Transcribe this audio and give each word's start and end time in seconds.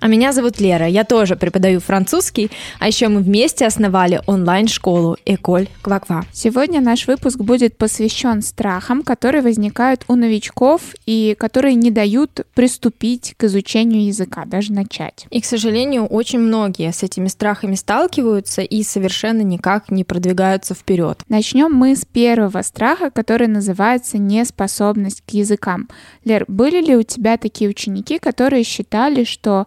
А 0.00 0.06
меня 0.06 0.32
зовут 0.32 0.60
Лера, 0.60 0.86
я 0.86 1.04
тоже 1.04 1.34
преподаю 1.34 1.80
французский, 1.80 2.50
а 2.78 2.86
еще 2.86 3.08
мы 3.08 3.20
вместе 3.20 3.66
основали 3.66 4.20
онлайн-школу 4.26 5.16
Эколь 5.24 5.68
Кваква. 5.82 6.24
Сегодня 6.32 6.80
наш 6.80 7.08
выпуск 7.08 7.38
будет 7.38 7.76
посвящен 7.76 8.42
страхам, 8.42 9.02
которые 9.02 9.42
возникают 9.42 10.04
у 10.06 10.14
новичков 10.14 10.94
и 11.06 11.34
которые 11.38 11.74
не 11.74 11.90
дают 11.90 12.46
приступить 12.54 13.34
к 13.36 13.44
изучению 13.44 14.06
языка, 14.06 14.44
даже 14.44 14.72
начать. 14.72 15.26
И, 15.30 15.40
к 15.40 15.44
сожалению, 15.44 16.06
очень 16.06 16.38
многие 16.38 16.92
с 16.92 17.02
этими 17.02 17.26
страхами 17.26 17.74
сталкиваются 17.74 18.62
и 18.62 18.84
совершенно 18.84 19.42
никак 19.42 19.90
не 19.90 20.04
продвигаются 20.04 20.74
вперед. 20.74 21.22
Начнем 21.28 21.72
мы 21.72 21.96
с 21.96 22.04
первого 22.04 22.62
страха, 22.62 23.10
который 23.10 23.48
называется 23.48 24.18
неспособность 24.18 25.22
к 25.26 25.30
языкам. 25.30 25.88
Лер, 26.24 26.44
были 26.46 26.80
ли 26.80 26.96
у 26.96 27.02
тебя 27.02 27.36
такие 27.36 27.68
ученики, 27.68 28.18
которые 28.18 28.62
считали, 28.62 29.24
что 29.24 29.66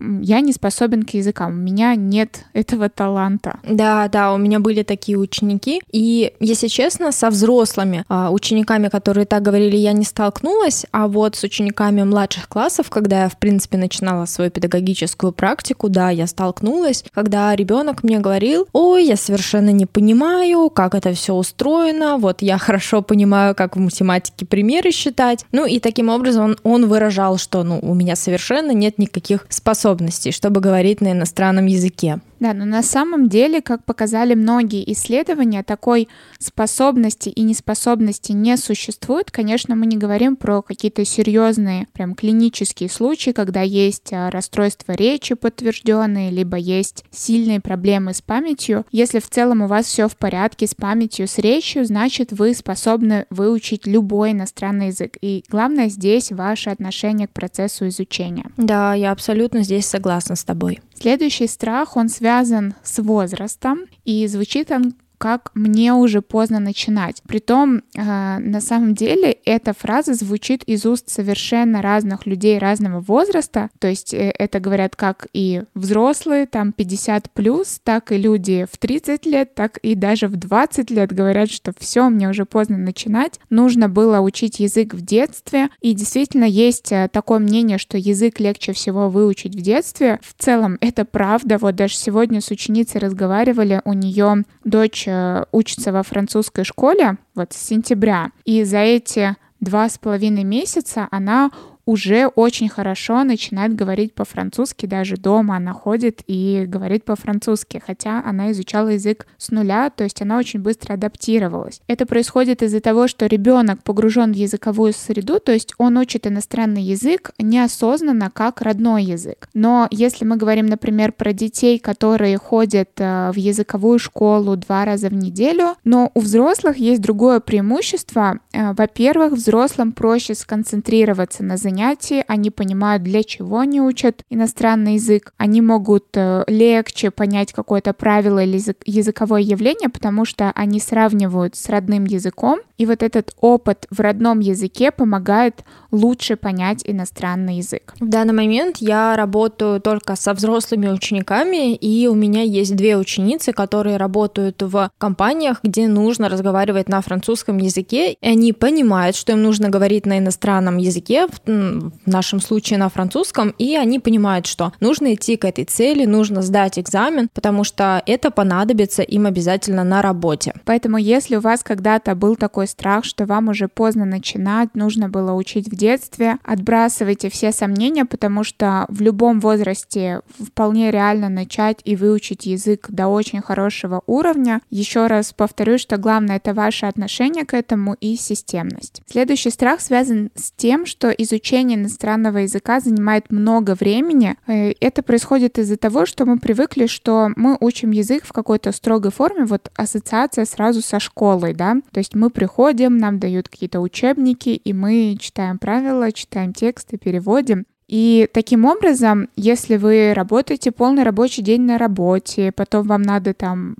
я 0.00 0.40
не 0.40 0.52
способен 0.52 1.02
к 1.02 1.10
языкам, 1.10 1.52
у 1.52 1.56
меня 1.56 1.94
нет 1.94 2.44
этого 2.52 2.88
таланта. 2.88 3.58
Да, 3.68 4.08
да, 4.08 4.32
у 4.32 4.38
меня 4.38 4.60
были 4.60 4.82
такие 4.82 5.18
ученики, 5.18 5.80
и, 5.90 6.32
если 6.40 6.68
честно, 6.68 7.12
со 7.12 7.30
взрослыми 7.30 8.04
а, 8.08 8.30
учениками, 8.30 8.88
которые 8.88 9.26
так 9.26 9.42
говорили, 9.42 9.76
я 9.76 9.92
не 9.92 10.04
столкнулась, 10.04 10.86
а 10.92 11.08
вот 11.08 11.36
с 11.36 11.42
учениками 11.42 12.02
младших 12.02 12.48
классов, 12.48 12.90
когда 12.90 13.22
я, 13.22 13.28
в 13.28 13.38
принципе, 13.38 13.78
начинала 13.78 14.26
свою 14.26 14.50
педагогическую 14.50 15.32
практику, 15.32 15.88
да, 15.88 16.10
я 16.10 16.26
столкнулась, 16.26 17.04
когда 17.12 17.54
ребенок 17.54 18.02
мне 18.02 18.18
говорил, 18.20 18.68
ой, 18.72 19.04
я 19.04 19.16
совершенно 19.16 19.70
не 19.70 19.86
понимаю, 19.86 20.70
как 20.70 20.94
это 20.94 21.12
все 21.12 21.34
устроено, 21.34 22.18
вот 22.18 22.42
я 22.42 22.58
хорошо 22.58 23.02
понимаю, 23.02 23.54
как 23.54 23.76
в 23.76 23.80
математике 23.80 24.46
примеры 24.46 24.90
считать, 24.90 25.44
ну 25.52 25.66
и 25.66 25.80
таким 25.80 26.08
образом 26.08 26.44
он, 26.44 26.58
он 26.62 26.86
выражал, 26.86 27.38
что, 27.38 27.62
ну, 27.64 27.78
у 27.82 27.94
меня 27.94 28.16
совершенно 28.16 28.72
нет 28.72 28.98
никаких 28.98 29.46
способностей 29.48 29.87
способностей, 29.88 30.32
чтобы 30.32 30.60
говорить 30.60 31.00
на 31.00 31.12
иностранном 31.12 31.66
языке. 31.66 32.20
Да, 32.40 32.54
но 32.54 32.64
на 32.64 32.82
самом 32.82 33.28
деле, 33.28 33.60
как 33.60 33.84
показали 33.84 34.34
многие 34.34 34.90
исследования, 34.92 35.62
такой 35.62 36.08
способности 36.38 37.28
и 37.28 37.42
неспособности 37.42 38.32
не 38.32 38.56
существует. 38.56 39.30
Конечно, 39.30 39.74
мы 39.74 39.86
не 39.86 39.96
говорим 39.96 40.36
про 40.36 40.62
какие-то 40.62 41.04
серьезные, 41.04 41.88
прям 41.92 42.14
клинические 42.14 42.88
случаи, 42.88 43.30
когда 43.30 43.62
есть 43.62 44.12
а, 44.12 44.30
расстройство 44.30 44.92
речи 44.92 45.34
подтвержденные, 45.34 46.30
либо 46.30 46.56
есть 46.56 47.04
сильные 47.10 47.60
проблемы 47.60 48.14
с 48.14 48.22
памятью. 48.22 48.84
Если 48.92 49.18
в 49.18 49.28
целом 49.28 49.62
у 49.62 49.66
вас 49.66 49.86
все 49.86 50.08
в 50.08 50.16
порядке 50.16 50.66
с 50.66 50.74
памятью, 50.74 51.26
с 51.26 51.38
речью, 51.38 51.84
значит 51.84 52.32
вы 52.32 52.54
способны 52.54 53.26
выучить 53.30 53.86
любой 53.86 54.32
иностранный 54.32 54.88
язык. 54.88 55.16
И 55.20 55.44
главное 55.48 55.88
здесь 55.88 56.30
ваше 56.30 56.70
отношение 56.70 57.26
к 57.26 57.32
процессу 57.32 57.88
изучения. 57.88 58.46
Да, 58.56 58.94
я 58.94 59.12
абсолютно 59.12 59.62
здесь 59.62 59.86
согласна 59.86 60.36
с 60.36 60.44
тобой. 60.44 60.80
Следующий 61.00 61.46
страх, 61.46 61.96
он 61.96 62.08
связан 62.08 62.74
с 62.82 63.00
возрастом, 63.00 63.82
и 64.04 64.26
звучит 64.26 64.72
он 64.72 64.94
как 65.18 65.50
мне 65.54 65.92
уже 65.92 66.22
поздно 66.22 66.60
начинать. 66.60 67.22
Притом, 67.26 67.82
э, 67.94 68.38
на 68.38 68.60
самом 68.60 68.94
деле, 68.94 69.36
эта 69.44 69.74
фраза 69.74 70.14
звучит 70.14 70.62
из 70.64 70.86
уст 70.86 71.10
совершенно 71.10 71.82
разных 71.82 72.24
людей 72.24 72.58
разного 72.58 73.00
возраста. 73.00 73.68
То 73.80 73.88
есть 73.88 74.14
э, 74.14 74.32
это 74.38 74.60
говорят 74.60 74.94
как 74.96 75.26
и 75.32 75.62
взрослые, 75.74 76.46
там 76.46 76.72
50 76.72 77.30
плюс, 77.32 77.80
так 77.82 78.12
и 78.12 78.16
люди 78.16 78.66
в 78.70 78.78
30 78.78 79.26
лет, 79.26 79.54
так 79.54 79.78
и 79.78 79.94
даже 79.96 80.28
в 80.28 80.36
20 80.36 80.90
лет 80.90 81.12
говорят, 81.12 81.50
что 81.50 81.72
все, 81.78 82.08
мне 82.08 82.28
уже 82.28 82.44
поздно 82.44 82.78
начинать. 82.78 83.40
Нужно 83.50 83.88
было 83.88 84.20
учить 84.20 84.60
язык 84.60 84.94
в 84.94 85.00
детстве. 85.00 85.68
И 85.80 85.94
действительно 85.94 86.44
есть 86.44 86.92
э, 86.92 87.08
такое 87.12 87.40
мнение, 87.40 87.78
что 87.78 87.98
язык 87.98 88.38
легче 88.38 88.72
всего 88.72 89.10
выучить 89.10 89.56
в 89.56 89.60
детстве. 89.60 90.20
В 90.22 90.40
целом 90.40 90.78
это 90.80 91.04
правда. 91.04 91.58
Вот 91.58 91.74
даже 91.74 91.96
сегодня 91.96 92.40
с 92.40 92.50
ученицей 92.50 93.00
разговаривали, 93.00 93.82
у 93.84 93.92
нее 93.92 94.44
дочь 94.64 95.07
учится 95.52 95.92
во 95.92 96.02
французской 96.02 96.64
школе 96.64 97.18
вот 97.34 97.52
с 97.52 97.56
сентября, 97.56 98.30
и 98.44 98.64
за 98.64 98.78
эти 98.78 99.36
два 99.60 99.88
с 99.88 99.98
половиной 99.98 100.44
месяца 100.44 101.08
она 101.10 101.50
уже 101.88 102.26
очень 102.26 102.68
хорошо 102.68 103.24
начинает 103.24 103.74
говорить 103.74 104.12
по-французски, 104.12 104.84
даже 104.84 105.16
дома 105.16 105.56
она 105.56 105.72
ходит 105.72 106.20
и 106.26 106.66
говорит 106.68 107.06
по-французски, 107.06 107.82
хотя 107.84 108.22
она 108.22 108.50
изучала 108.52 108.88
язык 108.88 109.26
с 109.38 109.50
нуля, 109.50 109.88
то 109.88 110.04
есть 110.04 110.20
она 110.20 110.36
очень 110.36 110.60
быстро 110.60 110.92
адаптировалась. 110.92 111.80
Это 111.86 112.04
происходит 112.04 112.62
из-за 112.62 112.80
того, 112.80 113.08
что 113.08 113.24
ребенок 113.24 113.82
погружен 113.82 114.34
в 114.34 114.36
языковую 114.36 114.92
среду, 114.92 115.40
то 115.40 115.50
есть 115.50 115.72
он 115.78 115.96
учит 115.96 116.26
иностранный 116.26 116.82
язык 116.82 117.30
неосознанно 117.38 118.30
как 118.30 118.60
родной 118.60 119.04
язык. 119.04 119.48
Но 119.54 119.88
если 119.90 120.26
мы 120.26 120.36
говорим, 120.36 120.66
например, 120.66 121.12
про 121.12 121.32
детей, 121.32 121.78
которые 121.78 122.36
ходят 122.36 122.90
э, 122.98 123.30
в 123.32 123.36
языковую 123.36 123.98
школу 123.98 124.56
два 124.56 124.84
раза 124.84 125.08
в 125.08 125.14
неделю, 125.14 125.76
но 125.84 126.10
у 126.12 126.20
взрослых 126.20 126.76
есть 126.76 127.00
другое 127.00 127.40
преимущество. 127.40 128.40
Э, 128.52 128.74
во-первых, 128.74 129.32
взрослым 129.32 129.92
проще 129.92 130.34
сконцентрироваться 130.34 131.42
на 131.42 131.56
занятиях, 131.56 131.77
занятии, 131.78 132.24
они 132.26 132.50
понимают, 132.50 133.02
для 133.02 133.22
чего 133.22 133.60
они 133.60 133.80
учат 133.80 134.24
иностранный 134.30 134.94
язык, 134.94 135.32
они 135.36 135.60
могут 135.60 136.06
э, 136.14 136.44
легче 136.48 137.10
понять 137.10 137.52
какое-то 137.52 137.92
правило 137.92 138.42
или 138.42 138.60
языковое 138.84 139.40
явление, 139.42 139.88
потому 139.88 140.24
что 140.24 140.50
они 140.54 140.80
сравнивают 140.80 141.54
с 141.54 141.68
родным 141.68 142.04
языком, 142.04 142.60
и 142.78 142.86
вот 142.86 143.02
этот 143.02 143.32
опыт 143.40 143.86
в 143.90 144.00
родном 144.00 144.38
языке 144.38 144.90
помогает 144.90 145.64
лучше 145.90 146.36
понять 146.36 146.82
иностранный 146.84 147.56
язык. 147.56 147.94
В 147.98 148.08
данный 148.08 148.34
момент 148.34 148.76
я 148.78 149.16
работаю 149.16 149.80
только 149.80 150.16
со 150.16 150.32
взрослыми 150.32 150.88
учениками, 150.88 151.74
и 151.74 152.06
у 152.06 152.14
меня 152.14 152.42
есть 152.42 152.76
две 152.76 152.96
ученицы, 152.96 153.52
которые 153.52 153.96
работают 153.96 154.62
в 154.62 154.90
компаниях, 154.98 155.60
где 155.62 155.88
нужно 155.88 156.28
разговаривать 156.28 156.88
на 156.88 157.00
французском 157.00 157.58
языке, 157.58 158.12
и 158.12 158.28
они 158.28 158.52
понимают, 158.52 159.16
что 159.16 159.32
им 159.32 159.42
нужно 159.42 159.68
говорить 159.68 160.06
на 160.06 160.18
иностранном 160.18 160.76
языке, 160.76 161.26
в 161.44 161.90
нашем 162.06 162.40
случае 162.40 162.78
на 162.78 162.88
французском, 162.88 163.54
и 163.58 163.74
они 163.74 163.98
понимают, 163.98 164.46
что 164.46 164.72
нужно 164.80 165.14
идти 165.14 165.36
к 165.36 165.44
этой 165.44 165.64
цели, 165.64 166.04
нужно 166.04 166.42
сдать 166.42 166.78
экзамен, 166.78 167.28
потому 167.34 167.64
что 167.64 168.02
это 168.06 168.30
понадобится 168.30 169.02
им 169.02 169.26
обязательно 169.26 169.82
на 169.82 170.00
работе. 170.02 170.54
Поэтому 170.64 170.98
если 170.98 171.36
у 171.36 171.40
вас 171.40 171.62
когда-то 171.62 172.14
был 172.14 172.36
такой 172.36 172.67
страх, 172.68 173.04
что 173.04 173.26
вам 173.26 173.48
уже 173.48 173.68
поздно 173.68 174.04
начинать, 174.04 174.74
нужно 174.74 175.08
было 175.08 175.32
учить 175.32 175.68
в 175.68 175.76
детстве, 175.76 176.38
отбрасывайте 176.44 177.30
все 177.30 177.52
сомнения, 177.52 178.04
потому 178.04 178.44
что 178.44 178.86
в 178.88 179.00
любом 179.00 179.40
возрасте 179.40 180.20
вполне 180.38 180.90
реально 180.90 181.28
начать 181.28 181.80
и 181.84 181.96
выучить 181.96 182.46
язык 182.46 182.86
до 182.90 183.08
очень 183.08 183.40
хорошего 183.40 184.02
уровня. 184.06 184.60
Еще 184.70 185.06
раз 185.06 185.32
повторю, 185.32 185.78
что 185.78 185.96
главное 185.96 186.36
это 186.36 186.54
ваше 186.54 186.86
отношение 186.86 187.44
к 187.44 187.54
этому 187.54 187.94
и 187.94 188.16
системность. 188.16 189.02
Следующий 189.06 189.50
страх 189.50 189.80
связан 189.80 190.30
с 190.34 190.52
тем, 190.52 190.86
что 190.86 191.10
изучение 191.10 191.78
иностранного 191.78 192.38
языка 192.38 192.80
занимает 192.80 193.30
много 193.30 193.74
времени. 193.74 194.36
Э, 194.46 194.72
это 194.80 195.02
происходит 195.02 195.58
из-за 195.58 195.76
того, 195.76 196.06
что 196.06 196.26
мы 196.26 196.38
привыкли, 196.38 196.86
что 196.86 197.30
мы 197.36 197.56
учим 197.60 197.90
язык 197.90 198.24
в 198.24 198.32
какой-то 198.32 198.72
строгой 198.72 199.10
форме, 199.10 199.44
вот 199.44 199.70
ассоциация 199.76 200.44
сразу 200.44 200.82
со 200.82 201.00
школой, 201.00 201.54
да, 201.54 201.76
то 201.92 201.98
есть 201.98 202.14
мы 202.14 202.30
приходим 202.30 202.57
приходим, 202.58 202.98
нам 202.98 203.20
дают 203.20 203.48
какие-то 203.48 203.80
учебники, 203.80 204.48
и 204.48 204.72
мы 204.72 205.16
читаем 205.20 205.58
правила, 205.58 206.10
читаем 206.10 206.52
тексты, 206.52 206.98
переводим. 206.98 207.66
И 207.86 208.28
таким 208.34 208.64
образом, 208.64 209.28
если 209.36 209.76
вы 209.76 210.12
работаете 210.12 210.72
полный 210.72 211.04
рабочий 211.04 211.42
день 211.42 211.62
на 211.62 211.78
работе, 211.78 212.52
потом 212.52 212.86
вам 212.88 213.02
надо 213.02 213.32
там 213.32 213.76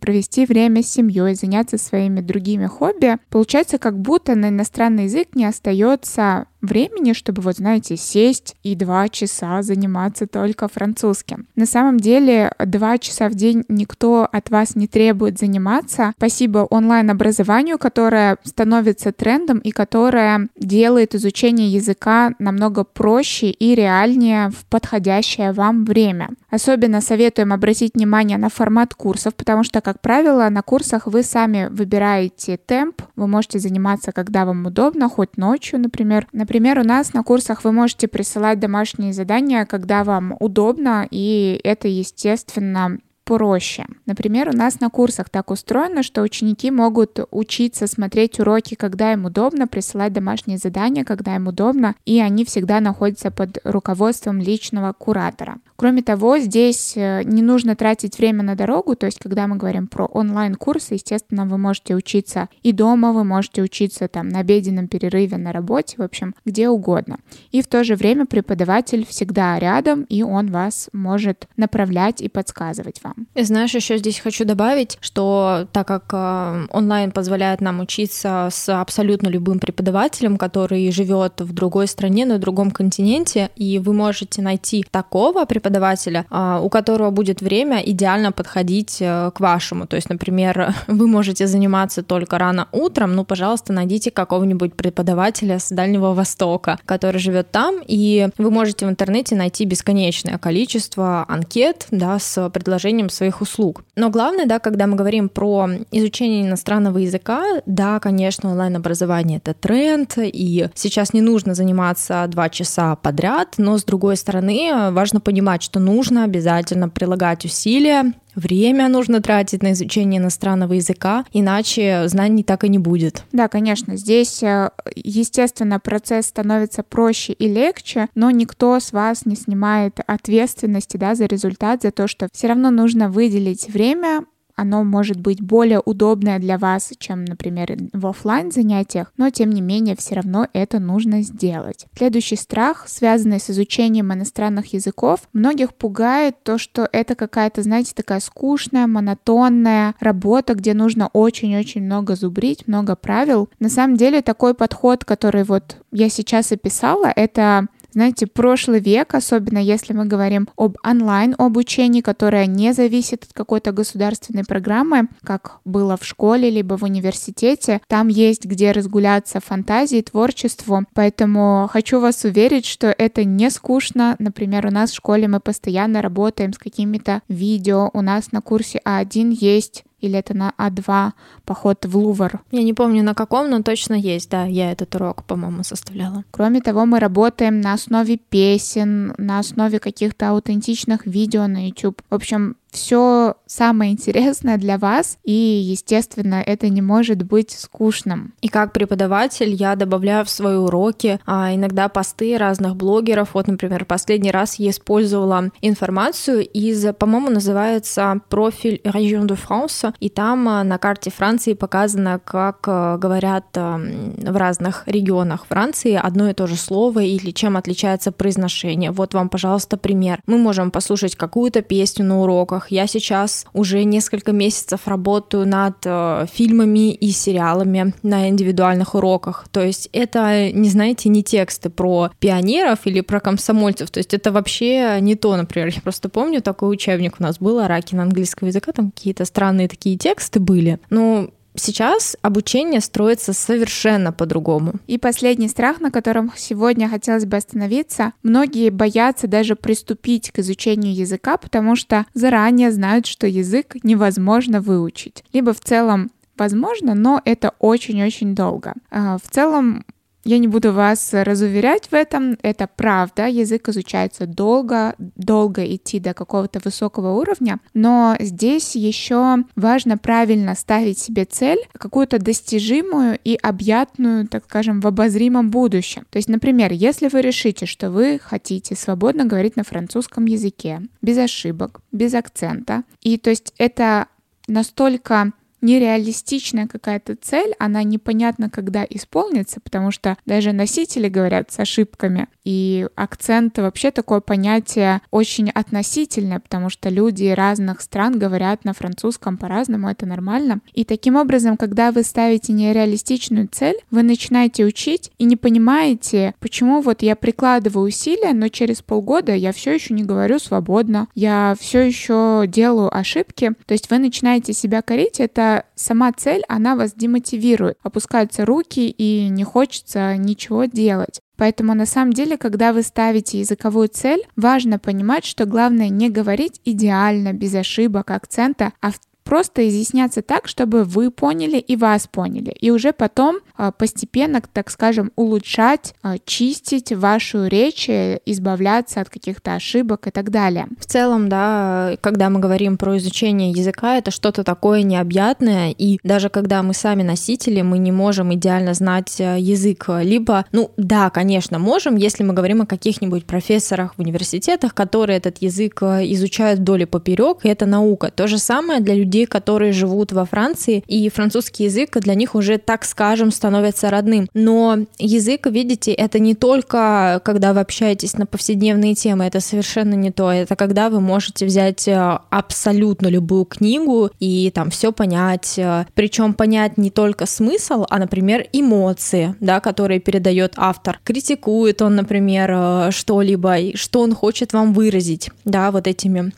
провести 0.00 0.46
время 0.46 0.82
с 0.82 0.90
семьей, 0.90 1.34
заняться 1.34 1.78
своими 1.78 2.20
другими 2.20 2.66
хобби, 2.66 3.18
получается, 3.30 3.78
как 3.78 3.98
будто 3.98 4.34
на 4.34 4.48
иностранный 4.48 5.04
язык 5.04 5.28
не 5.34 5.44
остается 5.44 6.46
времени, 6.62 7.12
чтобы, 7.12 7.42
вот 7.42 7.56
знаете, 7.56 7.96
сесть 7.96 8.56
и 8.62 8.74
два 8.74 9.08
часа 9.08 9.62
заниматься 9.62 10.26
только 10.26 10.68
французским. 10.68 11.46
На 11.56 11.66
самом 11.66 11.98
деле, 11.98 12.52
два 12.64 12.98
часа 12.98 13.28
в 13.28 13.34
день 13.34 13.64
никто 13.68 14.28
от 14.30 14.48
вас 14.50 14.76
не 14.76 14.86
требует 14.86 15.38
заниматься. 15.38 16.12
Спасибо 16.16 16.60
онлайн-образованию, 16.70 17.78
которое 17.78 18.38
становится 18.44 19.12
трендом 19.12 19.58
и 19.58 19.72
которое 19.72 20.48
делает 20.56 21.14
изучение 21.14 21.68
языка 21.68 22.32
намного 22.38 22.84
проще 22.84 23.50
и 23.50 23.74
реальнее 23.74 24.50
в 24.50 24.64
подходящее 24.66 25.52
вам 25.52 25.84
время. 25.84 26.30
Особенно 26.48 27.00
советуем 27.00 27.52
обратить 27.52 27.94
внимание 27.94 28.38
на 28.38 28.48
формат 28.48 28.94
курсов, 28.94 29.34
потому 29.34 29.64
что, 29.64 29.80
как 29.82 30.00
правило, 30.00 30.48
на 30.48 30.62
курсах 30.62 31.06
вы 31.06 31.22
сами 31.22 31.68
выбираете 31.70 32.56
темп, 32.56 33.02
вы 33.16 33.26
можете 33.26 33.58
заниматься, 33.58 34.12
когда 34.12 34.44
вам 34.44 34.66
удобно, 34.66 35.08
хоть 35.08 35.36
ночью, 35.36 35.78
например. 35.78 36.26
Например, 36.32 36.78
у 36.78 36.84
нас 36.84 37.12
на 37.12 37.22
курсах 37.22 37.64
вы 37.64 37.72
можете 37.72 38.08
присылать 38.08 38.58
домашние 38.58 39.12
задания, 39.12 39.66
когда 39.66 40.04
вам 40.04 40.36
удобно, 40.40 41.06
и 41.10 41.60
это, 41.64 41.88
естественно, 41.88 42.98
проще. 43.32 43.86
Например, 44.04 44.50
у 44.50 44.56
нас 44.56 44.80
на 44.80 44.90
курсах 44.90 45.30
так 45.30 45.50
устроено, 45.50 46.02
что 46.02 46.20
ученики 46.20 46.70
могут 46.70 47.18
учиться 47.30 47.86
смотреть 47.86 48.38
уроки, 48.38 48.74
когда 48.74 49.14
им 49.14 49.24
удобно, 49.24 49.66
присылать 49.66 50.12
домашние 50.12 50.58
задания, 50.58 51.02
когда 51.02 51.34
им 51.36 51.46
удобно, 51.46 51.94
и 52.04 52.20
они 52.20 52.44
всегда 52.44 52.80
находятся 52.80 53.30
под 53.30 53.58
руководством 53.64 54.38
личного 54.38 54.92
куратора. 54.92 55.60
Кроме 55.76 56.02
того, 56.02 56.38
здесь 56.38 56.92
э, 56.94 57.22
не 57.24 57.40
нужно 57.40 57.74
тратить 57.74 58.18
время 58.18 58.42
на 58.42 58.54
дорогу, 58.54 58.96
то 58.96 59.06
есть 59.06 59.18
когда 59.18 59.46
мы 59.46 59.56
говорим 59.56 59.86
про 59.86 60.04
онлайн-курсы, 60.04 60.94
естественно, 60.94 61.46
вы 61.46 61.56
можете 61.56 61.94
учиться 61.94 62.50
и 62.62 62.72
дома, 62.72 63.12
вы 63.12 63.24
можете 63.24 63.62
учиться 63.62 64.08
там 64.08 64.28
на 64.28 64.40
обеденном 64.40 64.88
перерыве, 64.88 65.38
на 65.38 65.52
работе, 65.52 65.96
в 65.96 66.02
общем, 66.02 66.34
где 66.44 66.68
угодно. 66.68 67.18
И 67.50 67.62
в 67.62 67.66
то 67.66 67.82
же 67.82 67.96
время 67.96 68.26
преподаватель 68.26 69.06
всегда 69.06 69.58
рядом, 69.58 70.02
и 70.02 70.22
он 70.22 70.50
вас 70.50 70.90
может 70.92 71.48
направлять 71.56 72.20
и 72.20 72.28
подсказывать 72.28 73.02
вам. 73.02 73.21
Знаешь, 73.34 73.74
еще 73.74 73.98
здесь 73.98 74.20
хочу 74.20 74.44
добавить, 74.44 74.98
что 75.00 75.66
так 75.72 75.86
как 75.86 76.04
э, 76.12 76.66
онлайн 76.70 77.10
позволяет 77.10 77.60
нам 77.60 77.80
учиться 77.80 78.48
с 78.50 78.68
абсолютно 78.68 79.28
любым 79.28 79.58
преподавателем, 79.58 80.36
который 80.36 80.90
живет 80.90 81.40
в 81.40 81.52
другой 81.52 81.86
стране, 81.86 82.26
на 82.26 82.38
другом 82.38 82.70
континенте, 82.70 83.50
и 83.56 83.78
вы 83.78 83.92
можете 83.92 84.42
найти 84.42 84.84
такого 84.90 85.44
преподавателя, 85.44 86.26
а, 86.30 86.60
у 86.60 86.68
которого 86.68 87.10
будет 87.10 87.40
время 87.40 87.82
идеально 87.84 88.32
подходить 88.32 88.98
э, 89.00 89.30
к 89.34 89.40
вашему. 89.40 89.86
То 89.86 89.96
есть, 89.96 90.08
например, 90.08 90.74
вы 90.86 91.06
можете 91.06 91.46
заниматься 91.46 92.02
только 92.02 92.38
рано 92.38 92.68
утром, 92.72 93.14
ну, 93.14 93.24
пожалуйста, 93.24 93.72
найдите 93.72 94.10
какого-нибудь 94.10 94.74
преподавателя 94.74 95.58
с 95.58 95.68
Дальнего 95.70 96.14
Востока, 96.14 96.78
который 96.86 97.20
живет 97.20 97.50
там, 97.50 97.76
и 97.86 98.28
вы 98.38 98.50
можете 98.50 98.86
в 98.86 98.88
интернете 98.88 99.34
найти 99.36 99.64
бесконечное 99.64 100.38
количество 100.38 101.24
анкет, 101.28 101.86
да, 101.90 102.18
с 102.18 102.50
предложением 102.50 103.01
своих 103.08 103.40
услуг. 103.40 103.84
Но 103.96 104.10
главное, 104.10 104.46
да, 104.46 104.58
когда 104.58 104.86
мы 104.86 104.96
говорим 104.96 105.28
про 105.28 105.68
изучение 105.90 106.42
иностранного 106.42 106.98
языка, 106.98 107.42
да, 107.66 108.00
конечно, 108.00 108.50
онлайн-образование— 108.50 109.38
это 109.44 109.54
тренд, 109.54 110.14
и 110.18 110.68
сейчас 110.74 111.12
не 111.12 111.20
нужно 111.20 111.54
заниматься 111.54 112.24
два 112.28 112.48
часа 112.48 112.96
подряд, 112.96 113.54
но, 113.58 113.78
с 113.78 113.84
другой 113.84 114.16
стороны, 114.16 114.90
важно 114.90 115.20
понимать, 115.20 115.62
что 115.62 115.80
нужно 115.80 116.24
обязательно 116.24 116.88
прилагать 116.88 117.44
усилия, 117.44 118.12
Время 118.34 118.88
нужно 118.88 119.20
тратить 119.20 119.62
на 119.62 119.72
изучение 119.72 120.20
иностранного 120.20 120.74
языка, 120.74 121.24
иначе 121.32 122.04
знаний 122.06 122.42
так 122.42 122.64
и 122.64 122.68
не 122.68 122.78
будет. 122.78 123.24
Да, 123.32 123.48
конечно, 123.48 123.96
здесь, 123.96 124.42
э, 124.42 124.70
естественно, 124.96 125.78
процесс 125.80 126.26
становится 126.26 126.82
проще 126.82 127.32
и 127.32 127.48
легче, 127.48 128.08
но 128.14 128.30
никто 128.30 128.78
с 128.78 128.92
вас 128.92 129.26
не 129.26 129.36
снимает 129.36 130.00
ответственности 130.06 130.96
да, 130.96 131.14
за 131.14 131.26
результат, 131.26 131.82
за 131.82 131.90
то, 131.90 132.08
что 132.08 132.28
все 132.32 132.48
равно 132.48 132.70
нужно 132.70 133.08
выделить 133.08 133.68
время 133.68 134.24
оно 134.62 134.84
может 134.84 135.20
быть 135.20 135.42
более 135.42 135.80
удобное 135.84 136.38
для 136.38 136.56
вас, 136.56 136.92
чем, 136.98 137.24
например, 137.24 137.76
в 137.92 138.06
офлайн 138.06 138.50
занятиях, 138.50 139.12
но 139.16 139.30
тем 139.30 139.50
не 139.50 139.60
менее 139.60 139.96
все 139.96 140.14
равно 140.14 140.46
это 140.52 140.78
нужно 140.78 141.22
сделать. 141.22 141.86
Следующий 141.96 142.36
страх, 142.36 142.84
связанный 142.88 143.40
с 143.40 143.50
изучением 143.50 144.12
иностранных 144.12 144.72
языков, 144.72 145.20
многих 145.32 145.74
пугает 145.74 146.36
то, 146.42 146.58
что 146.58 146.88
это 146.92 147.14
какая-то, 147.14 147.62
знаете, 147.62 147.92
такая 147.94 148.20
скучная, 148.20 148.86
монотонная 148.86 149.94
работа, 150.00 150.54
где 150.54 150.74
нужно 150.74 151.10
очень-очень 151.12 151.82
много 151.82 152.14
зубрить, 152.14 152.66
много 152.66 152.96
правил. 152.96 153.50
На 153.58 153.68
самом 153.68 153.96
деле 153.96 154.22
такой 154.22 154.54
подход, 154.54 155.04
который 155.04 155.44
вот 155.44 155.76
я 155.90 156.08
сейчас 156.08 156.52
описала, 156.52 157.12
это 157.14 157.66
знаете, 157.92 158.26
прошлый 158.26 158.80
век, 158.80 159.14
особенно 159.14 159.58
если 159.58 159.92
мы 159.92 160.06
говорим 160.06 160.48
об 160.56 160.76
онлайн-обучении, 160.84 162.00
которое 162.00 162.46
не 162.46 162.72
зависит 162.72 163.24
от 163.24 163.32
какой-то 163.32 163.72
государственной 163.72 164.44
программы, 164.44 165.08
как 165.22 165.60
было 165.64 165.96
в 165.96 166.04
школе 166.04 166.50
либо 166.50 166.76
в 166.76 166.82
университете, 166.82 167.80
там 167.86 168.08
есть 168.08 168.44
где 168.44 168.72
разгуляться 168.72 169.40
фантазии, 169.40 170.02
творчеству. 170.02 170.84
Поэтому 170.94 171.68
хочу 171.72 172.00
вас 172.00 172.24
уверить, 172.24 172.66
что 172.66 172.88
это 172.96 173.24
не 173.24 173.50
скучно. 173.50 174.16
Например, 174.18 174.66
у 174.66 174.70
нас 174.70 174.90
в 174.90 174.96
школе 174.96 175.28
мы 175.28 175.40
постоянно 175.40 176.02
работаем 176.02 176.52
с 176.52 176.58
какими-то 176.58 177.22
видео. 177.28 177.90
У 177.92 178.00
нас 178.00 178.32
на 178.32 178.40
курсе 178.40 178.80
А1 178.84 179.36
есть 179.38 179.84
или 180.02 180.18
это 180.18 180.34
на 180.34 180.52
А2 180.58 181.12
поход 181.44 181.86
в 181.86 181.96
Лувр. 181.96 182.40
Я 182.50 182.62
не 182.62 182.74
помню 182.74 183.02
на 183.02 183.14
каком, 183.14 183.48
но 183.48 183.62
точно 183.62 183.94
есть, 183.94 184.30
да, 184.30 184.44
я 184.44 184.70
этот 184.70 184.94
урок, 184.94 185.24
по-моему, 185.24 185.62
составляла. 185.64 186.24
Кроме 186.30 186.60
того, 186.60 186.84
мы 186.84 186.98
работаем 186.98 187.60
на 187.60 187.72
основе 187.72 188.18
песен, 188.18 189.14
на 189.16 189.38
основе 189.38 189.78
каких-то 189.78 190.30
аутентичных 190.30 191.06
видео 191.06 191.46
на 191.46 191.68
YouTube. 191.68 192.02
В 192.10 192.14
общем, 192.14 192.56
все 192.72 193.36
самое 193.46 193.92
интересное 193.92 194.56
для 194.56 194.78
вас, 194.78 195.18
и, 195.24 195.32
естественно, 195.32 196.42
это 196.44 196.68
не 196.70 196.80
может 196.80 197.22
быть 197.22 197.50
скучным. 197.50 198.34
И 198.40 198.48
как 198.48 198.72
преподаватель 198.72 199.52
я 199.52 199.76
добавляю 199.76 200.24
в 200.24 200.30
свои 200.30 200.56
уроки 200.56 201.20
а, 201.26 201.54
иногда 201.54 201.88
посты 201.88 202.36
разных 202.38 202.76
блогеров. 202.76 203.34
Вот, 203.34 203.46
например, 203.46 203.84
последний 203.84 204.30
раз 204.30 204.56
я 204.56 204.70
использовала 204.70 205.50
информацию 205.60 206.46
из, 206.48 206.94
по-моему, 206.94 207.28
называется 207.28 208.20
профиль 208.30 208.80
Région 208.84 209.26
de 209.26 209.38
France, 209.38 209.94
и 210.00 210.08
там 210.08 210.48
а, 210.48 210.64
на 210.64 210.78
карте 210.78 211.10
Франции 211.10 211.52
показано, 211.52 212.20
как 212.24 212.64
а, 212.66 212.96
говорят 212.96 213.46
в 213.54 214.36
разных 214.36 214.84
регионах 214.86 215.46
Франции 215.46 216.00
одно 216.02 216.30
и 216.30 216.34
то 216.34 216.46
же 216.46 216.56
слово 216.56 217.00
или 217.00 217.30
чем 217.32 217.56
отличается 217.56 218.12
произношение. 218.12 218.92
Вот 218.92 219.12
вам, 219.12 219.28
пожалуйста, 219.28 219.76
пример. 219.76 220.20
Мы 220.26 220.38
можем 220.38 220.70
послушать 220.70 221.16
какую-то 221.16 221.60
песню 221.60 222.06
на 222.06 222.20
уроках, 222.20 222.61
уроках. 222.62 222.70
Я 222.70 222.86
сейчас 222.86 223.46
уже 223.52 223.84
несколько 223.84 224.32
месяцев 224.32 224.86
работаю 224.86 225.46
над 225.46 225.76
э, 225.84 226.26
фильмами 226.32 226.92
и 226.92 227.10
сериалами 227.10 227.94
на 228.02 228.28
индивидуальных 228.28 228.94
уроках. 228.94 229.46
То 229.50 229.62
есть 229.62 229.88
это, 229.92 230.50
не 230.52 230.68
знаете, 230.68 231.08
не 231.08 231.22
тексты 231.22 231.70
про 231.70 232.10
пионеров 232.18 232.80
или 232.84 233.00
про 233.00 233.20
комсомольцев. 233.20 233.90
То 233.90 233.98
есть 233.98 234.14
это 234.14 234.32
вообще 234.32 234.98
не 235.00 235.14
то, 235.14 235.36
например. 235.36 235.68
Я 235.74 235.80
просто 235.80 236.08
помню, 236.08 236.42
такой 236.42 236.72
учебник 236.72 237.16
у 237.18 237.22
нас 237.22 237.38
был, 237.38 237.58
Аракин 237.58 238.00
английского 238.00 238.48
языка, 238.48 238.72
там 238.72 238.90
какие-то 238.90 239.24
странные 239.24 239.68
такие 239.68 239.96
тексты 239.96 240.40
были. 240.40 240.78
Ну, 240.90 241.30
Сейчас 241.54 242.16
обучение 242.22 242.80
строится 242.80 243.32
совершенно 243.32 244.12
по-другому. 244.12 244.74
И 244.86 244.98
последний 244.98 245.48
страх, 245.48 245.80
на 245.80 245.90
котором 245.90 246.32
сегодня 246.36 246.88
хотелось 246.88 247.26
бы 247.26 247.36
остановиться. 247.36 248.12
Многие 248.22 248.70
боятся 248.70 249.26
даже 249.26 249.54
приступить 249.54 250.30
к 250.30 250.38
изучению 250.38 250.94
языка, 250.94 251.36
потому 251.36 251.76
что 251.76 252.06
заранее 252.14 252.72
знают, 252.72 253.06
что 253.06 253.26
язык 253.26 253.76
невозможно 253.82 254.60
выучить. 254.60 255.24
Либо 255.32 255.52
в 255.52 255.60
целом 255.60 256.10
возможно, 256.38 256.94
но 256.94 257.20
это 257.24 257.52
очень-очень 257.58 258.34
долго. 258.34 258.74
А, 258.90 259.18
в 259.18 259.30
целом 259.30 259.84
я 260.24 260.38
не 260.38 260.48
буду 260.48 260.72
вас 260.72 261.10
разуверять 261.12 261.88
в 261.90 261.94
этом, 261.94 262.36
это 262.42 262.68
правда, 262.68 263.26
язык 263.26 263.68
изучается 263.68 264.26
долго, 264.26 264.94
долго 264.98 265.64
идти 265.64 265.98
до 265.98 266.14
какого-то 266.14 266.60
высокого 266.64 267.12
уровня, 267.12 267.58
но 267.74 268.16
здесь 268.20 268.76
еще 268.76 269.38
важно 269.56 269.98
правильно 269.98 270.54
ставить 270.54 270.98
себе 270.98 271.24
цель, 271.24 271.58
какую-то 271.72 272.18
достижимую 272.18 273.18
и 273.24 273.34
объятную, 273.34 274.26
так 274.28 274.44
скажем, 274.44 274.80
в 274.80 274.86
обозримом 274.86 275.50
будущем. 275.50 276.06
То 276.10 276.18
есть, 276.18 276.28
например, 276.28 276.72
если 276.72 277.08
вы 277.08 277.20
решите, 277.20 277.66
что 277.66 277.90
вы 277.90 278.20
хотите 278.22 278.76
свободно 278.76 279.24
говорить 279.24 279.56
на 279.56 279.64
французском 279.64 280.26
языке, 280.26 280.82
без 281.00 281.18
ошибок, 281.18 281.80
без 281.90 282.14
акцента, 282.14 282.84
и 283.00 283.18
то 283.18 283.30
есть 283.30 283.52
это 283.58 284.06
настолько 284.46 285.32
нереалистичная 285.62 286.66
какая-то 286.66 287.16
цель, 287.16 287.54
она 287.58 287.82
непонятно 287.82 288.50
когда 288.50 288.84
исполнится, 288.88 289.60
потому 289.60 289.90
что 289.90 290.16
даже 290.26 290.52
носители 290.52 291.08
говорят 291.08 291.50
с 291.50 291.58
ошибками, 291.60 292.28
и 292.44 292.88
акцент 292.96 293.58
вообще 293.58 293.90
такое 293.90 294.20
понятие 294.20 295.00
очень 295.10 295.50
относительное, 295.50 296.40
потому 296.40 296.70
что 296.70 296.88
люди 296.88 297.26
разных 297.28 297.80
стран 297.80 298.18
говорят 298.18 298.64
на 298.64 298.72
французском 298.72 299.36
по-разному, 299.38 299.88
это 299.88 300.06
нормально. 300.06 300.60
И 300.72 300.84
таким 300.84 301.16
образом, 301.16 301.56
когда 301.56 301.92
вы 301.92 302.02
ставите 302.02 302.52
нереалистичную 302.52 303.48
цель, 303.50 303.76
вы 303.90 304.02
начинаете 304.02 304.64
учить 304.64 305.12
и 305.18 305.24
не 305.24 305.36
понимаете, 305.36 306.34
почему 306.40 306.80
вот 306.80 307.02
я 307.02 307.14
прикладываю 307.14 307.86
усилия, 307.86 308.32
но 308.32 308.48
через 308.48 308.82
полгода 308.82 309.34
я 309.34 309.52
все 309.52 309.72
еще 309.72 309.94
не 309.94 310.02
говорю 310.02 310.38
свободно, 310.38 311.06
я 311.14 311.54
все 311.58 311.80
еще 311.80 312.44
делаю 312.48 312.94
ошибки. 312.94 313.52
То 313.66 313.72
есть 313.72 313.90
вы 313.90 313.98
начинаете 313.98 314.52
себя 314.52 314.82
корить, 314.82 315.20
это 315.20 315.51
сама 315.74 316.12
цель, 316.12 316.42
она 316.48 316.76
вас 316.76 316.94
демотивирует. 316.94 317.78
Опускаются 317.82 318.44
руки 318.44 318.88
и 318.88 319.28
не 319.28 319.44
хочется 319.44 320.16
ничего 320.16 320.64
делать. 320.64 321.20
Поэтому 321.36 321.74
на 321.74 321.86
самом 321.86 322.12
деле, 322.12 322.36
когда 322.36 322.72
вы 322.72 322.82
ставите 322.82 323.40
языковую 323.40 323.88
цель, 323.88 324.22
важно 324.36 324.78
понимать, 324.78 325.24
что 325.24 325.44
главное 325.44 325.88
не 325.88 326.08
говорить 326.08 326.60
идеально, 326.64 327.32
без 327.32 327.54
ошибок, 327.54 328.10
акцента, 328.10 328.72
а 328.80 328.92
просто 329.24 329.68
изъясняться 329.68 330.22
так, 330.22 330.48
чтобы 330.48 330.84
вы 330.84 331.10
поняли 331.10 331.58
и 331.58 331.76
вас 331.76 332.06
поняли. 332.06 332.54
И 332.60 332.70
уже 332.70 332.92
потом 332.92 333.40
а, 333.56 333.70
постепенно, 333.70 334.42
так 334.52 334.70
скажем, 334.70 335.12
улучшать, 335.16 335.94
а, 336.02 336.16
чистить 336.24 336.92
вашу 336.92 337.46
речь, 337.46 337.88
э, 337.88 338.18
избавляться 338.26 339.00
от 339.00 339.08
каких-то 339.08 339.54
ошибок 339.54 340.06
и 340.06 340.10
так 340.10 340.30
далее. 340.30 340.66
В 340.78 340.86
целом, 340.86 341.28
да, 341.28 341.96
когда 342.00 342.30
мы 342.30 342.40
говорим 342.40 342.76
про 342.76 342.96
изучение 342.96 343.50
языка, 343.50 343.98
это 343.98 344.10
что-то 344.10 344.42
такое 344.42 344.82
необъятное, 344.82 345.70
и 345.70 345.98
даже 346.02 346.28
когда 346.28 346.62
мы 346.62 346.74
сами 346.74 347.02
носители, 347.02 347.62
мы 347.62 347.78
не 347.78 347.92
можем 347.92 348.34
идеально 348.34 348.74
знать 348.74 349.20
э, 349.20 349.38
язык. 349.38 349.86
Либо, 350.00 350.44
ну 350.52 350.70
да, 350.76 351.10
конечно, 351.10 351.58
можем, 351.58 351.96
если 351.96 352.24
мы 352.24 352.34
говорим 352.34 352.62
о 352.62 352.66
каких-нибудь 352.66 353.26
профессорах 353.26 353.94
в 353.96 354.00
университетах, 354.00 354.74
которые 354.74 355.18
этот 355.18 355.38
язык 355.42 355.82
э, 355.82 356.12
изучают 356.12 356.60
вдоль 356.60 356.82
и 356.82 356.86
поперек, 356.86 357.44
и 357.44 357.48
это 357.48 357.66
наука. 357.66 358.10
То 358.10 358.26
же 358.26 358.38
самое 358.38 358.80
для 358.80 358.94
людей, 358.94 359.11
людей, 359.12 359.26
которые 359.26 359.72
живут 359.72 360.12
во 360.12 360.24
Франции, 360.24 360.82
и 360.86 361.10
французский 361.10 361.64
язык 361.64 361.98
для 362.00 362.14
них 362.14 362.34
уже, 362.34 362.56
так 362.56 362.84
скажем, 362.84 363.30
становится 363.30 363.90
родным. 363.90 364.26
Но 364.32 364.78
язык, 364.98 365.46
видите, 365.46 365.92
это 365.92 366.18
не 366.18 366.34
только 366.34 367.20
когда 367.22 367.52
вы 367.52 367.60
общаетесь 367.60 368.16
на 368.16 368.24
повседневные 368.24 368.94
темы, 368.94 369.26
это 369.26 369.40
совершенно 369.40 369.94
не 369.94 370.10
то. 370.10 370.32
Это 370.32 370.56
когда 370.56 370.88
вы 370.88 371.00
можете 371.00 371.44
взять 371.44 371.86
э, 371.86 372.18
абсолютно 372.30 373.08
любую 373.08 373.44
книгу 373.44 374.10
и 374.18 374.50
там 374.50 374.70
все 374.70 374.92
понять. 374.92 375.58
Э, 375.58 375.84
Причем 375.94 376.32
понять 376.32 376.78
не 376.78 376.90
только 376.90 377.26
смысл, 377.26 377.84
а, 377.90 377.98
например, 377.98 378.46
эмоции, 378.54 379.34
да, 379.40 379.60
которые 379.60 380.00
передает 380.00 380.54
автор. 380.56 380.98
Критикует 381.04 381.82
он, 381.82 381.96
например, 381.96 382.50
э, 382.50 382.90
что-либо, 382.92 383.76
что 383.76 384.00
он 384.00 384.14
хочет 384.14 384.54
вам 384.54 384.72
выразить, 384.72 385.30
да, 385.44 385.70
вот 385.70 385.86
этими 385.86 386.32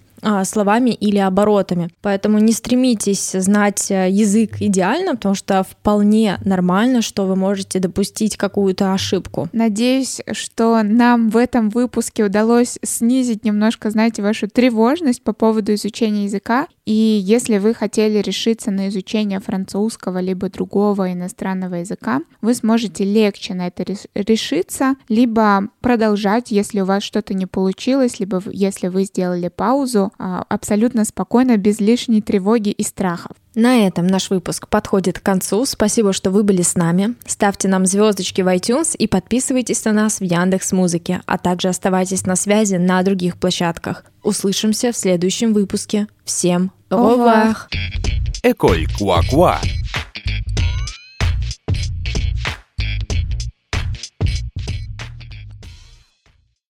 словами 0.45 0.90
или 0.90 1.19
оборотами. 1.19 1.90
Поэтому 2.02 2.38
не 2.38 2.52
стремитесь 2.52 3.33
знать 3.33 3.90
э, 3.90 4.11
язык 4.11 4.61
идеально, 4.61 5.16
потому 5.16 5.35
что 5.35 5.62
вполне 5.62 6.38
нормально, 6.45 7.02
что 7.02 7.26
вы 7.26 7.37
можете 7.37 7.78
допустить 7.78 8.37
какую-то 8.37 8.93
ошибку. 8.93 9.49
Надеюсь, 9.52 10.21
что 10.33 10.83
нам 10.83 11.28
в 11.31 11.37
этом 11.37 11.71
выпуске 11.71 12.25
удалось 12.25 12.78
снизить 12.83 13.45
немножко, 13.45 13.90
знаете, 13.90 14.23
вашу 14.23 14.49
тревожность 14.49 15.23
по 15.23 15.33
поводу 15.33 15.75
изучения 15.75 16.25
языка. 16.25 16.66
И 16.87 16.93
если 16.93 17.57
вы 17.57 17.73
хотели 17.73 18.19
решиться 18.19 18.71
на 18.71 18.88
изучение 18.88 19.41
французского 19.41 20.19
либо 20.19 20.50
другого 20.50 21.12
иностранного 21.12 21.76
языка, 21.76 22.21
вы 22.43 22.55
сможете 22.55 23.05
легче 23.05 23.55
на 23.55 23.69
это 23.69 23.85
решиться, 24.14 24.97
либо 25.09 25.69
продолжать, 25.81 26.50
если 26.50 26.81
у 26.81 26.85
вас 26.85 27.03
что-то 27.03 27.33
не 27.33 27.47
получилось, 27.47 28.21
либо 28.21 28.43
если 28.47 28.88
вы 28.88 29.05
сделали 29.05 29.49
паузу, 29.49 30.12
а, 30.19 30.45
абсолютно 30.49 31.05
спокойно, 31.05 31.57
без 31.57 31.81
лишней 31.81 32.21
тревоги 32.21 32.71
и 32.71 32.83
страхов. 32.83 33.37
На 33.54 33.87
этом 33.87 34.08
наш 34.08 34.30
выпуск 34.30 34.68
подходит 34.68 35.20
к 35.20 35.23
концу. 35.23 35.64
Спасибо, 35.64 36.12
что 36.12 36.30
вы 36.30 36.42
были 36.42 36.62
с 36.62 36.75
нами. 36.75 37.14
Ставьте 37.25 37.68
нам 37.68 37.87
звездочки 37.87 38.42
в 38.42 38.49
iTunes 38.49 38.96
и 38.96 39.06
подписывайтесь 39.06 39.84
на 39.84 39.92
нас 39.92 40.18
в 40.18 40.25
Яндекс 40.25 40.73
Музыке, 40.73 41.20
а 41.26 41.38
также 41.38 41.68
оставайтесь 41.68 42.26
на 42.26 42.34
связи 42.34 42.76
на 42.76 43.02
других 43.02 43.37
площадках. 43.37 44.04
Услышимся 44.23 44.90
в 44.90 44.96
следующем 44.96 45.52
выпуске. 45.52 46.08
Всем! 46.25 46.73
École 48.42 48.87
Quoi 48.99 49.20
Quoi 49.30 49.56